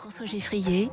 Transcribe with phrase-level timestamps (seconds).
[0.00, 0.88] François Geffrier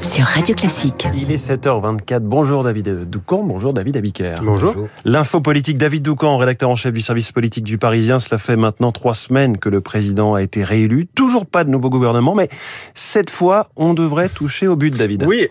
[0.00, 1.08] sur Radio Classique.
[1.12, 2.20] Il est 7h24.
[2.20, 4.34] Bonjour David Doucan, bonjour David Abiker.
[4.42, 4.86] Bonjour.
[5.04, 8.20] L'info politique David Doucan, rédacteur en chef du service politique du Parisien.
[8.20, 11.06] Cela fait maintenant trois semaines que le président a été réélu.
[11.06, 12.48] Toujours pas de nouveau gouvernement, mais
[12.94, 15.24] cette fois, on devrait toucher au but, David.
[15.26, 15.48] Oui,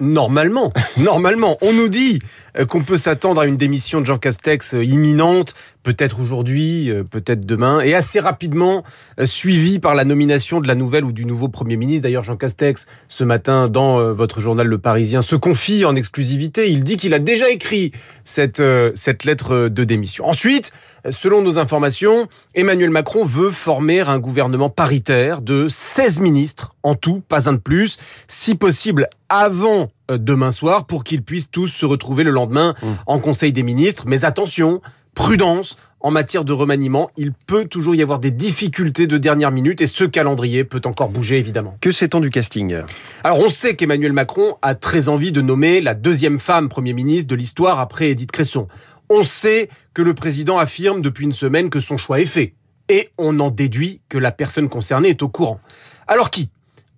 [0.00, 2.20] Normalement, normalement, on nous dit
[2.58, 7.04] euh, qu'on peut s'attendre à une démission de Jean Castex euh, imminente, peut-être aujourd'hui, euh,
[7.04, 8.82] peut-être demain, et assez rapidement
[9.24, 12.04] suivie par la nomination de la nouvelle ou du nouveau Premier ministre.
[12.04, 16.70] D'ailleurs, Jean Castex, ce matin, dans votre journal Le Parisien, se confie en exclusivité.
[16.70, 17.92] Il dit qu'il a déjà écrit
[18.24, 18.62] cette,
[18.94, 20.26] cette lettre de démission.
[20.26, 20.72] Ensuite,
[21.08, 27.22] selon nos informations, Emmanuel Macron veut former un gouvernement paritaire de 16 ministres en tout,
[27.28, 27.98] pas un de plus,
[28.28, 32.86] si possible avant euh, demain soir pour qu'ils puissent tous se retrouver le lendemain mmh.
[33.06, 34.04] en Conseil des ministres.
[34.06, 34.80] Mais attention,
[35.14, 39.80] prudence, en matière de remaniement, il peut toujours y avoir des difficultés de dernière minute
[39.82, 41.76] et ce calendrier peut encore bouger évidemment.
[41.80, 42.78] Que sait-on du casting?
[43.22, 47.28] Alors on sait qu'Emmanuel Macron a très envie de nommer la deuxième femme Premier ministre
[47.28, 48.66] de l'histoire après Edith Cresson.
[49.10, 52.54] On sait que le président affirme depuis une semaine que son choix est fait.
[52.88, 55.60] Et on en déduit que la personne concernée est au courant.
[56.08, 56.50] Alors qui?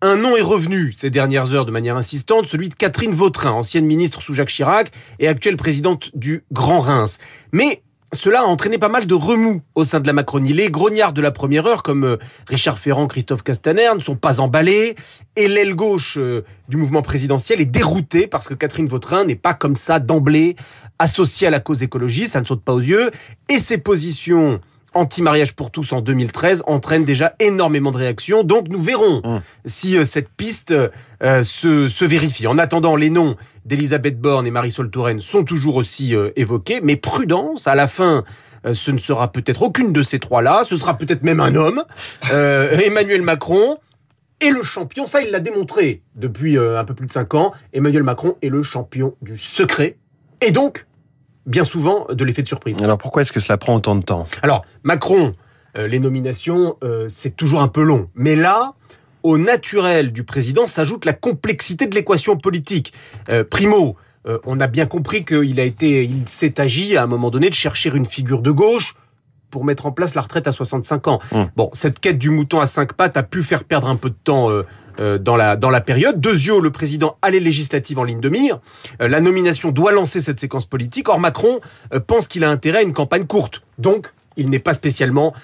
[0.02, 3.86] Un nom est revenu ces dernières heures de manière insistante, celui de Catherine Vautrin, ancienne
[3.86, 7.18] ministre sous Jacques Chirac et actuelle présidente du Grand Reims.
[7.52, 10.52] Mais cela a entraîné pas mal de remous au sein de la Macronie.
[10.52, 12.16] Les grognards de la première heure, comme euh,
[12.48, 14.96] Richard Ferrand, Christophe Castaner, ne sont pas emballés.
[15.36, 19.54] Et l'aile gauche euh, du mouvement présidentiel est déroutée parce que Catherine Vautrin n'est pas
[19.54, 20.56] comme ça d'emblée
[20.98, 22.32] associée à la cause écologiste.
[22.32, 23.12] Ça ne saute pas aux yeux.
[23.48, 24.60] Et ses positions
[24.94, 28.44] anti-mariage pour tous en 2013 entraîne déjà énormément de réactions.
[28.44, 29.40] Donc nous verrons mmh.
[29.66, 32.46] si euh, cette piste euh, se, vérifie.
[32.46, 36.96] En attendant, les noms d'Elisabeth Borne et Marisol Touraine sont toujours aussi euh, évoqués, mais
[36.96, 38.24] prudence, à la fin,
[38.72, 41.82] ce ne sera peut-être aucune de ces trois-là, ce sera peut-être même un homme,
[42.30, 43.76] Emmanuel Macron.
[44.40, 48.04] est le champion, ça il l'a démontré depuis un peu plus de cinq ans, Emmanuel
[48.04, 49.96] Macron est le champion du secret.
[50.40, 50.86] Et donc,
[51.46, 52.82] bien souvent de l'effet de surprise.
[52.82, 54.26] Alors pourquoi est-ce que cela prend autant de temps?
[54.42, 55.32] Alors Macron,
[55.78, 58.08] euh, les nominations, euh, c'est toujours un peu long.
[58.14, 58.74] Mais là,
[59.22, 62.92] au naturel du président s'ajoute la complexité de l'équation politique.
[63.30, 63.96] Euh, primo,
[64.44, 67.54] on a bien compris qu'il a été, il s'est agi à un moment donné de
[67.54, 68.94] chercher une figure de gauche
[69.52, 71.20] pour mettre en place la retraite à 65 ans.
[71.30, 71.48] Hum.
[71.54, 74.16] Bon, cette quête du mouton à cinq pattes a pu faire perdre un peu de
[74.24, 74.64] temps euh, euh,
[74.98, 76.24] dans, la, dans la période.
[76.24, 78.60] Le président a les législatives en ligne de mire.
[79.00, 81.08] Euh, la nomination doit lancer cette séquence politique.
[81.08, 81.60] Or, Macron
[82.06, 83.62] pense qu'il a intérêt à une campagne courte.
[83.78, 85.34] Donc, il n'est pas spécialement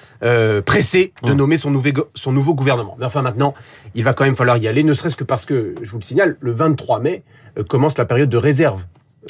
[0.65, 1.37] pressé de hum.
[1.37, 1.73] nommer son,
[2.15, 2.97] son nouveau gouvernement.
[2.99, 3.55] Mais enfin, maintenant,
[3.95, 6.05] il va quand même falloir y aller, ne serait-ce que parce que, je vous le
[6.05, 7.23] signale, le 23 mai
[7.69, 8.85] commence la période de réserve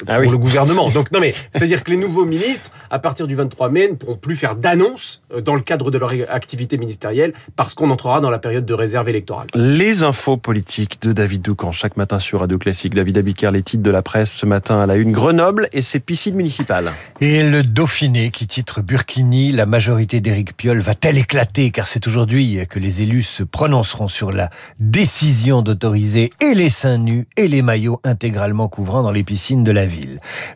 [0.07, 0.89] ah pour le gouvernement.
[0.93, 4.17] Donc non mais c'est-à-dire que les nouveaux ministres, à partir du 23 mai, ne pourront
[4.17, 8.29] plus faire d'annonces euh, dans le cadre de leur activité ministérielle parce qu'on entrera dans
[8.29, 9.47] la période de réserve électorale.
[9.55, 12.93] Les infos politiques de David Doucan chaque matin sur Radio Classique.
[12.93, 15.11] David Abiker, les titres de la presse ce matin à la une.
[15.11, 16.91] Grenoble et ses piscines municipales.
[17.19, 21.71] Et le Dauphiné qui titre Burkini, la majorité d'Éric Piolle va-t-elle éclater?
[21.71, 26.97] Car c'est aujourd'hui que les élus se prononceront sur la décision d'autoriser et les seins
[26.97, 29.78] nus et les maillots intégralement couvrant dans les piscines de la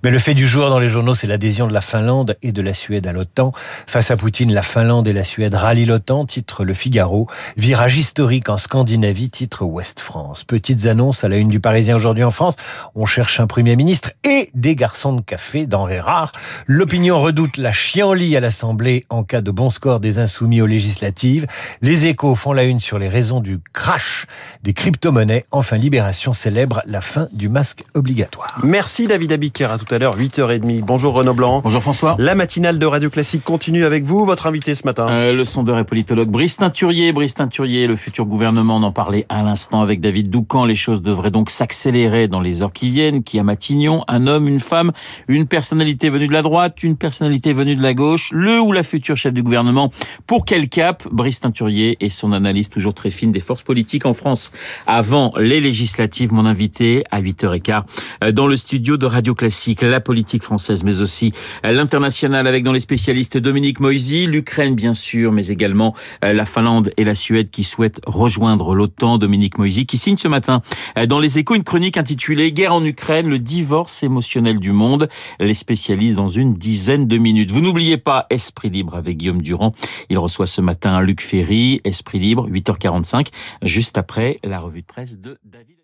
[0.04, 2.62] Mais le fait du jour dans les journaux, c'est l'adhésion de la Finlande et de
[2.62, 3.52] la Suède à l'OTAN.
[3.88, 7.28] Face à Poutine, la Finlande et la Suède rallient l'OTAN, titre Le Figaro.
[7.58, 10.44] Virage historique en Scandinavie, titre Ouest France.
[10.44, 12.56] Petites annonces à la une du Parisien aujourd'hui en France.
[12.96, 16.32] On cherche un Premier ministre et des garçons de café, denrées rares.
[16.68, 21.48] L'opinion redoute la chienlit à l'Assemblée en cas de bon score des insoumis aux législatives.
[21.82, 24.26] Les échos font la une sur les raisons du crash
[24.64, 25.46] des crypto-monnaies.
[25.52, 28.60] Enfin, Libération célèbre la fin du masque obligatoire.
[28.64, 29.66] Merci David Abiker.
[29.66, 30.82] À tout à l'heure, 8h30.
[30.82, 31.62] Bonjour Renaud Blanc.
[31.64, 32.16] Bonjour François.
[32.18, 34.26] La matinale de Radio Classique continue avec vous.
[34.26, 35.06] Votre invité ce matin.
[35.22, 37.14] Euh, le sondeur et politologue Brice Teinturier.
[37.14, 40.66] Brice Teinturier, le futur gouvernement, en parlait à l'instant avec David Doucan.
[40.66, 43.22] Les choses devraient donc s'accélérer dans les heures qui viennent.
[43.22, 44.04] Qui a Matignon?
[44.08, 44.92] Un homme, une femme,
[45.28, 48.82] une personnalité venue de la droite, une personnalité venue de la gauche, le ou la
[48.82, 49.92] future chef du gouvernement?
[50.26, 51.04] Pour quel cap?
[51.12, 54.52] Brice Teinturier et son analyse toujours très fine des forces politiques en France.
[54.88, 57.84] Avant les législatives, mon invité à 8h15
[58.24, 61.34] euh, dans le studio de Radio Classique, la politique française, mais aussi
[61.64, 66.92] l'international avec dans les spécialistes Dominique Moisy, l'Ukraine bien sûr, mais également euh, la Finlande
[66.98, 69.18] et la Suède qui souhaitent rejoindre l'OTAN.
[69.18, 70.62] Dominique Moisy qui signe ce matin
[70.98, 75.10] euh, dans les échos une chronique intitulée Guerre en Ukraine, le divorce émotionnel du monde.
[75.40, 77.52] Les spécialistes dans une dizaine de minutes.
[77.52, 79.74] Vous n'oubliez pas Esprit Libre avec Guillaume Durand.
[80.10, 83.28] Il reçoit ce matin Luc Ferry, Esprit Libre, 8h45,
[83.62, 85.78] juste après la revue de presse de David.